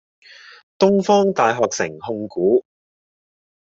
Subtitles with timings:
[0.79, 2.65] 東方大學城控股